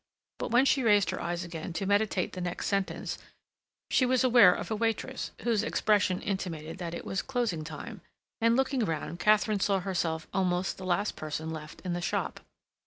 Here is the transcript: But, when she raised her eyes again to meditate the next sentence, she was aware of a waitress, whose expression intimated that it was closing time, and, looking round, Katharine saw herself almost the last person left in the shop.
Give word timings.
But, 0.39 0.49
when 0.49 0.65
she 0.65 0.81
raised 0.81 1.11
her 1.11 1.21
eyes 1.21 1.43
again 1.43 1.73
to 1.73 1.85
meditate 1.85 2.33
the 2.33 2.41
next 2.41 2.65
sentence, 2.65 3.19
she 3.91 4.03
was 4.03 4.23
aware 4.23 4.51
of 4.51 4.71
a 4.71 4.75
waitress, 4.75 5.29
whose 5.43 5.61
expression 5.61 6.23
intimated 6.23 6.79
that 6.79 6.95
it 6.95 7.05
was 7.05 7.21
closing 7.21 7.63
time, 7.63 8.01
and, 8.39 8.55
looking 8.55 8.83
round, 8.83 9.19
Katharine 9.19 9.59
saw 9.59 9.79
herself 9.79 10.25
almost 10.33 10.79
the 10.79 10.87
last 10.87 11.15
person 11.15 11.51
left 11.51 11.81
in 11.81 11.93
the 11.93 12.01
shop. 12.01 12.39